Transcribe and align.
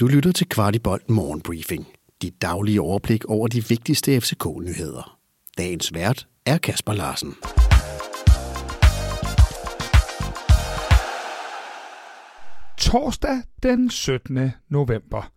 Du 0.00 0.06
lytter 0.06 0.32
til 0.32 0.48
Kvartibolt 0.48 1.10
Morgenbriefing. 1.10 1.86
Dit 2.22 2.42
daglige 2.42 2.80
overblik 2.80 3.24
over 3.24 3.48
de 3.48 3.64
vigtigste 3.68 4.20
FCK-nyheder. 4.20 5.18
Dagens 5.58 5.94
vært 5.94 6.28
er 6.46 6.58
Kasper 6.58 6.92
Larsen. 6.92 7.34
Torsdag 12.78 13.42
den 13.62 13.90
17. 13.90 14.50
november. 14.68 15.30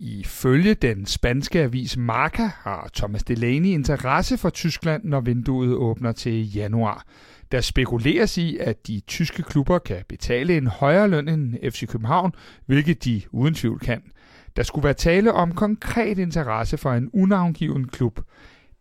Ifølge 0.00 0.74
den 0.74 1.06
spanske 1.06 1.60
avis 1.60 1.96
Marca 1.96 2.50
har 2.54 2.90
Thomas 2.94 3.24
Delaney 3.24 3.68
interesse 3.68 4.38
for 4.38 4.50
Tyskland, 4.50 5.04
når 5.04 5.20
vinduet 5.20 5.74
åbner 5.74 6.12
til 6.12 6.52
januar. 6.54 7.04
Der 7.52 7.60
spekuleres 7.60 8.38
i, 8.38 8.56
at 8.56 8.86
de 8.86 9.00
tyske 9.00 9.42
klubber 9.42 9.78
kan 9.78 10.04
betale 10.08 10.56
en 10.56 10.66
højere 10.66 11.08
løn 11.08 11.28
end 11.28 11.70
FC 11.70 11.86
København, 11.88 12.32
hvilket 12.66 13.04
de 13.04 13.22
uden 13.30 13.54
tvivl 13.54 13.78
kan. 13.80 14.02
Der 14.56 14.62
skulle 14.62 14.84
være 14.84 14.94
tale 14.94 15.32
om 15.32 15.54
konkret 15.54 16.18
interesse 16.18 16.76
for 16.76 16.92
en 16.92 17.10
unavngiven 17.12 17.88
klub. 17.88 18.20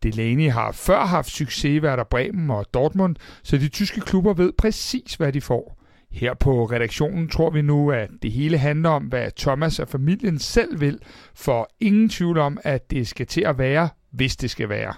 Delaney 0.04 0.52
har 0.52 0.72
før 0.72 1.06
haft 1.06 1.30
succes 1.30 1.66
i 1.66 1.80
Werder 1.80 2.04
Bremen 2.04 2.50
og 2.50 2.66
Dortmund, 2.74 3.16
så 3.44 3.58
de 3.58 3.68
tyske 3.68 4.02
klubber 4.02 4.34
ved 4.34 4.54
præcis, 4.58 5.16
hvad 5.16 5.34
de 5.34 5.42
får. 5.42 5.78
Her 6.12 6.34
på 6.34 6.66
redaktionen 6.66 7.30
tror 7.30 7.50
vi 7.50 7.62
nu, 7.62 7.92
at 7.92 8.10
det 8.22 8.32
hele 8.32 8.58
handler 8.58 8.90
om, 8.90 9.04
hvad 9.04 9.32
Thomas 9.38 9.80
og 9.80 9.88
familien 9.88 10.40
selv 10.40 10.82
vil, 10.82 11.00
for 11.36 11.70
ingen 11.80 12.10
tvivl 12.10 12.38
om, 12.38 12.58
at 12.64 12.92
det 12.92 13.08
skal 13.08 13.28
til 13.28 13.42
at 13.42 13.58
være, 13.58 13.90
hvis 14.12 14.36
det 14.36 14.50
skal 14.50 14.70
være. 14.70 14.94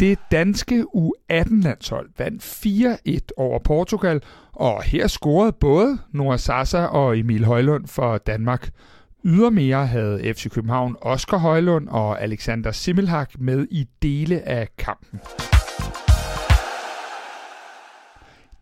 Det 0.00 0.18
danske 0.30 0.84
U18-landshold 0.94 2.10
vandt 2.18 2.42
4-1 3.18 3.28
over 3.36 3.58
Portugal, 3.58 4.22
og 4.52 4.82
her 4.82 5.06
scorede 5.06 5.52
både 5.52 5.98
Noah 6.12 6.38
Sasa 6.38 6.84
og 6.84 7.18
Emil 7.18 7.44
Højlund 7.44 7.86
for 7.86 8.18
Danmark. 8.18 8.70
Ydermere 9.24 9.86
havde 9.86 10.34
FC 10.34 10.50
København 10.50 10.96
Oscar 11.00 11.38
Højlund 11.38 11.88
og 11.88 12.22
Alexander 12.22 12.72
Simmelhak 12.72 13.30
med 13.38 13.66
i 13.70 13.86
dele 14.02 14.48
af 14.48 14.68
kampen. 14.78 15.20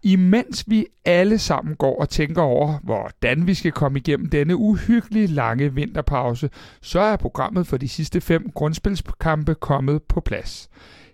Imens 0.02 0.64
vi 0.66 0.86
alle 1.04 1.38
sammen 1.38 1.76
går 1.76 2.00
og 2.00 2.08
tænker 2.08 2.42
over, 2.42 2.78
hvordan 2.82 3.46
vi 3.46 3.54
skal 3.54 3.72
komme 3.72 3.98
igennem 3.98 4.28
denne 4.28 4.56
uhyggelig 4.56 5.28
lange 5.30 5.74
vinterpause, 5.74 6.50
så 6.80 7.00
er 7.00 7.16
programmet 7.16 7.66
for 7.66 7.76
de 7.76 7.88
sidste 7.88 8.20
fem 8.20 8.50
grundspilskampe 8.54 9.54
kommet 9.54 10.02
på 10.02 10.20
plads. 10.20 10.68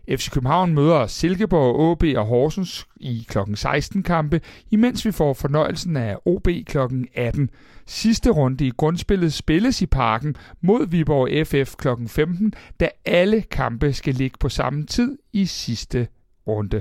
FC 0.08 0.30
København 0.30 0.74
møder 0.74 1.06
Silkeborg, 1.06 1.80
OB 1.80 2.02
og 2.16 2.26
Horsens 2.26 2.86
i 2.96 3.26
kl. 3.28 3.38
16 3.54 4.02
kampe, 4.02 4.40
imens 4.70 5.04
vi 5.04 5.12
får 5.12 5.34
fornøjelsen 5.34 5.96
af 5.96 6.16
OB 6.26 6.48
kl. 6.66 6.78
18. 7.14 7.50
Sidste 7.86 8.30
runde 8.30 8.66
i 8.66 8.72
grundspillet 8.76 9.32
spilles 9.32 9.82
i 9.82 9.86
parken 9.86 10.36
mod 10.60 10.86
Viborg 10.86 11.46
FF 11.46 11.76
kl. 11.76 11.88
15, 12.06 12.54
da 12.80 12.88
alle 13.04 13.42
kampe 13.42 13.92
skal 13.92 14.14
ligge 14.14 14.36
på 14.40 14.48
samme 14.48 14.86
tid 14.86 15.18
i 15.32 15.46
sidste 15.46 16.08
runde. 16.46 16.80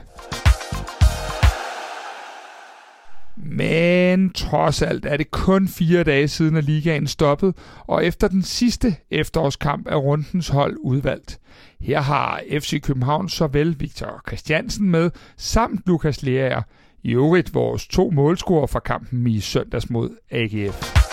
Men 3.46 4.30
trods 4.30 4.82
alt 4.82 5.06
er 5.06 5.18
det 5.18 5.32
kun 5.32 5.68
fire 5.68 6.04
dage 6.04 6.28
siden, 6.28 6.56
at 6.56 6.64
ligaen 6.64 7.08
stoppede, 7.08 7.54
og 7.88 8.06
efter 8.06 8.28
den 8.28 8.42
sidste 8.42 8.96
efterårskamp 9.12 9.88
er 9.88 9.96
rundens 9.96 10.48
hold 10.48 10.78
udvalgt. 10.80 11.40
Her 11.82 12.02
har 12.02 12.42
FC 12.60 12.82
København 12.82 13.30
såvel 13.30 13.80
Victor 13.80 14.22
Christiansen 14.28 14.90
med, 14.90 15.12
samt 15.38 15.82
Lukas 15.86 16.24
Lerager. 16.24 16.62
I 17.04 17.14
øvrigt 17.14 17.54
vores 17.54 17.88
to 17.88 18.10
målscorer 18.10 18.68
fra 18.68 18.80
kampen 18.80 19.28
i 19.28 19.40
søndags 19.40 19.90
mod 19.90 20.10
AGF. 20.32 21.11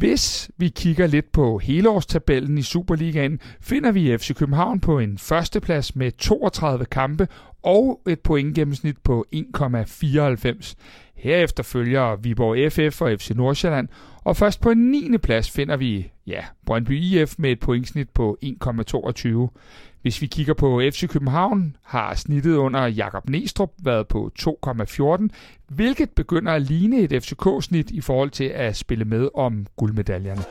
Hvis 0.00 0.50
vi 0.56 0.68
kigger 0.68 1.06
lidt 1.06 1.32
på 1.32 1.58
helårstabellen 1.58 2.58
i 2.58 2.62
Superligaen, 2.62 3.40
finder 3.60 3.92
vi 3.92 4.18
FC 4.18 4.34
København 4.34 4.80
på 4.80 4.98
en 4.98 5.18
førsteplads 5.18 5.96
med 5.96 6.12
32 6.12 6.84
kampe 6.84 7.28
og 7.62 8.00
et 8.08 8.20
pointgennemsnit 8.20 8.98
på 9.04 9.26
1,94. 9.34 10.74
Herefter 11.14 11.62
følger 11.62 12.16
Viborg 12.16 12.72
FF 12.72 13.00
og 13.00 13.20
FC 13.20 13.30
Nordsjælland, 13.30 13.88
og 14.24 14.36
først 14.36 14.60
på 14.60 14.70
en 14.70 14.78
9. 14.78 15.18
plads 15.18 15.50
finder 15.50 15.76
vi 15.76 16.12
ja, 16.26 16.44
Brøndby 16.66 17.00
IF 17.00 17.34
med 17.38 17.50
et 17.50 17.60
pointsnit 17.60 18.10
på 18.10 18.38
1,22. 18.44 19.48
Hvis 20.02 20.22
vi 20.22 20.26
kigger 20.26 20.54
på 20.54 20.80
FC 20.90 21.08
København, 21.08 21.76
har 21.82 22.14
snittet 22.14 22.56
under 22.56 22.86
Jakob 22.86 23.28
Nestrup 23.28 23.70
været 23.82 24.08
på 24.08 24.30
2,14, 24.40 25.28
hvilket 25.68 26.10
begynder 26.10 26.52
at 26.52 26.62
ligne 26.62 26.98
et 26.98 27.22
FCK-snit 27.22 27.90
i 27.90 28.00
forhold 28.00 28.30
til 28.30 28.44
at 28.44 28.76
spille 28.76 29.04
med 29.04 29.28
om 29.34 29.66
guldmedaljerne. 29.76 30.42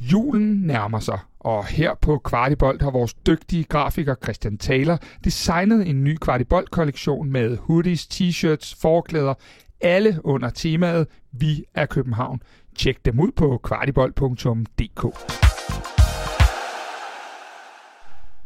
Julen 0.00 0.60
nærmer 0.60 1.00
sig, 1.00 1.18
og 1.40 1.66
her 1.66 1.94
på 2.02 2.18
Kvartibolt 2.18 2.82
har 2.82 2.90
vores 2.90 3.14
dygtige 3.14 3.64
grafiker 3.64 4.14
Christian 4.22 4.58
Taler 4.58 4.96
designet 5.24 5.88
en 5.88 6.04
ny 6.04 6.16
Kvartibolt-kollektion 6.16 7.30
med 7.30 7.58
hoodies, 7.58 8.06
t-shirts, 8.06 8.80
forklæder, 8.80 9.34
alle 9.80 10.20
under 10.24 10.50
temaet 10.50 11.06
Vi 11.32 11.64
er 11.74 11.86
København. 11.86 12.42
Tjek 12.76 13.04
dem 13.04 13.20
ud 13.20 13.30
på 13.36 13.60
kvartibolt.dk. 13.64 15.57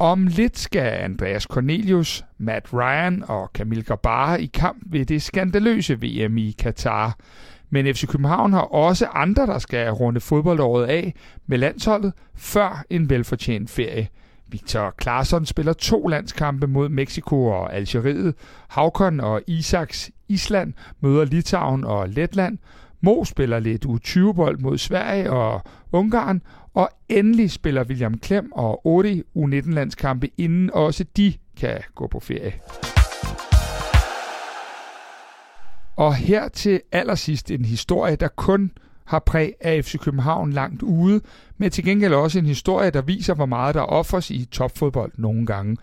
Om 0.02 0.26
lidt 0.26 0.58
skal 0.58 0.80
Andreas 0.80 1.42
Cornelius, 1.42 2.24
Matt 2.38 2.72
Ryan 2.74 3.24
og 3.28 3.50
Camille 3.54 3.84
Gabara 3.84 4.36
i 4.36 4.46
kamp 4.46 4.82
ved 4.86 5.04
det 5.04 5.22
skandaløse 5.22 5.94
VM 5.94 6.38
i 6.38 6.50
Katar. 6.50 7.18
Men 7.70 7.94
FC 7.94 8.06
København 8.06 8.52
har 8.52 8.60
også 8.60 9.06
andre, 9.06 9.46
der 9.46 9.58
skal 9.58 9.90
runde 9.90 10.20
fodboldåret 10.20 10.86
af 10.86 11.14
med 11.46 11.58
landsholdet 11.58 12.12
før 12.34 12.84
en 12.90 13.10
velfortjent 13.10 13.70
ferie. 13.70 14.08
Victor 14.48 14.94
Claesson 15.02 15.46
spiller 15.46 15.72
to 15.72 16.06
landskampe 16.06 16.66
mod 16.66 16.88
Mexico 16.88 17.46
og 17.46 17.74
Algeriet. 17.74 18.34
Havkon 18.68 19.20
og 19.20 19.42
Isaks 19.46 20.10
Island 20.28 20.72
møder 21.00 21.24
Litauen 21.24 21.84
og 21.84 22.08
Letland. 22.08 22.58
Mo 23.04 23.24
spiller 23.24 23.58
lidt 23.58 23.86
U20-bold 23.86 24.58
mod 24.58 24.78
Sverige 24.78 25.30
og 25.30 25.62
Ungarn, 25.92 26.42
og 26.74 26.88
endelig 27.08 27.50
spiller 27.50 27.84
William 27.84 28.18
Klem 28.18 28.52
og 28.52 28.86
Odi 28.86 29.22
U19-landskampe, 29.36 30.28
inden 30.38 30.70
også 30.70 31.04
de 31.16 31.34
kan 31.60 31.80
gå 31.94 32.06
på 32.06 32.20
ferie. 32.20 32.52
Og 35.96 36.14
her 36.14 36.48
til 36.48 36.80
allersidst 36.92 37.50
en 37.50 37.64
historie, 37.64 38.16
der 38.16 38.28
kun 38.28 38.72
har 39.04 39.18
præg 39.18 39.52
af 39.60 39.84
FC 39.84 39.98
København 39.98 40.52
langt 40.52 40.82
ude, 40.82 41.20
men 41.58 41.70
til 41.70 41.84
gengæld 41.84 42.14
også 42.14 42.38
en 42.38 42.46
historie, 42.46 42.90
der 42.90 43.02
viser, 43.02 43.34
hvor 43.34 43.46
meget 43.46 43.74
der 43.74 43.80
offers 43.80 44.30
i 44.30 44.44
topfodbold 44.44 45.12
nogle 45.18 45.46
gange. 45.46 45.76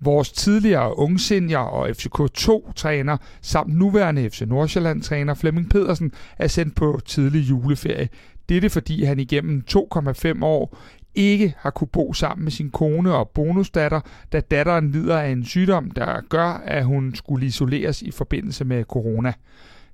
Vores 0.00 0.32
tidligere 0.32 0.98
ungsenior 0.98 1.58
og 1.58 1.88
FCK2-træner 1.88 3.16
samt 3.40 3.74
nuværende 3.74 4.30
FC 4.30 4.40
Nordsjælland-træner 4.40 5.34
Flemming 5.34 5.70
Pedersen 5.70 6.12
er 6.38 6.46
sendt 6.46 6.76
på 6.76 7.00
tidlig 7.04 7.50
juleferie. 7.50 8.08
Dette 8.48 8.70
fordi 8.70 9.04
han 9.04 9.18
igennem 9.18 9.64
2,5 9.70 10.44
år 10.44 10.78
ikke 11.14 11.54
har 11.58 11.70
kunne 11.70 11.88
bo 11.88 12.12
sammen 12.12 12.44
med 12.44 12.52
sin 12.52 12.70
kone 12.70 13.14
og 13.14 13.28
bonusdatter, 13.28 14.00
da 14.32 14.40
datteren 14.40 14.90
lider 14.90 15.18
af 15.18 15.28
en 15.28 15.44
sygdom, 15.44 15.90
der 15.90 16.20
gør, 16.28 16.62
at 16.64 16.84
hun 16.84 17.14
skulle 17.14 17.46
isoleres 17.46 18.02
i 18.02 18.10
forbindelse 18.10 18.64
med 18.64 18.84
corona. 18.84 19.32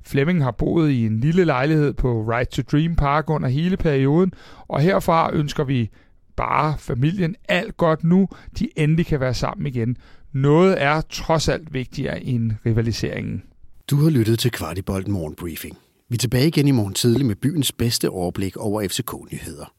Flemming 0.04 0.44
har 0.44 0.50
boet 0.50 0.90
i 0.90 1.06
en 1.06 1.20
lille 1.20 1.44
lejlighed 1.44 1.92
på 1.92 2.22
Right 2.22 2.50
to 2.50 2.62
Dream 2.72 2.96
Park 2.96 3.30
under 3.30 3.48
hele 3.48 3.76
perioden, 3.76 4.32
og 4.68 4.80
herfra 4.80 5.30
ønsker 5.32 5.64
vi 5.64 5.90
bare 6.36 6.78
familien 6.78 7.36
alt 7.48 7.76
godt 7.76 8.04
nu, 8.04 8.28
de 8.58 8.68
endelig 8.76 9.06
kan 9.06 9.20
være 9.20 9.34
sammen 9.34 9.66
igen. 9.66 9.96
Noget 10.32 10.82
er 10.82 11.00
trods 11.00 11.48
alt 11.48 11.74
vigtigere 11.74 12.24
end 12.24 12.52
rivaliseringen. 12.66 13.42
Du 13.90 13.96
har 13.96 14.10
lyttet 14.10 14.38
til 14.38 14.50
Kvartibolt 14.50 15.08
Morgenbriefing. 15.08 15.78
Vi 16.08 16.14
er 16.14 16.18
tilbage 16.18 16.46
igen 16.46 16.68
i 16.68 16.70
morgen 16.70 16.94
tidlig 16.94 17.26
med 17.26 17.36
byens 17.36 17.72
bedste 17.72 18.10
overblik 18.10 18.56
over 18.56 18.88
FCK-nyheder. 18.88 19.72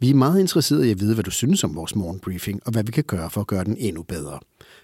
Vi 0.00 0.10
er 0.10 0.14
meget 0.14 0.40
interesserede 0.40 0.88
i 0.88 0.90
at 0.90 1.00
vide, 1.00 1.14
hvad 1.14 1.24
du 1.24 1.30
synes 1.30 1.64
om 1.64 1.76
vores 1.76 1.96
morgenbriefing, 1.96 2.60
og 2.66 2.72
hvad 2.72 2.84
vi 2.84 2.92
kan 2.92 3.04
gøre 3.04 3.30
for 3.30 3.40
at 3.40 3.46
gøre 3.46 3.64
den 3.64 3.76
endnu 3.78 4.02
bedre. 4.02 4.38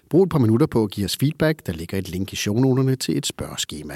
Brug 0.09 0.23
et 0.23 0.29
par 0.29 0.39
minutter 0.39 0.67
på 0.67 0.83
at 0.83 0.91
give 0.91 1.05
os 1.05 1.17
feedback. 1.17 1.65
Der 1.65 1.73
ligger 1.73 1.97
et 1.97 2.09
link 2.09 2.33
i 2.33 2.35
shownoterne 2.35 2.95
til 2.95 3.17
et 3.17 3.25
spørgeskema. 3.25 3.95